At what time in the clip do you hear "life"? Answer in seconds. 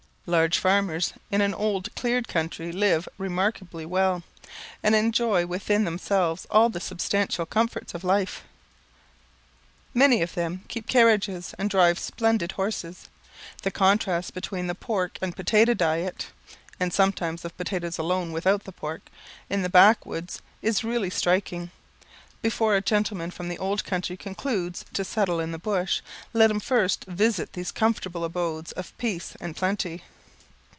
8.05-8.43